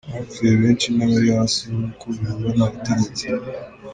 [0.09, 3.23] Abapfuye benshi n’abari hasi, nk’uko bivugwa n’abategetsi.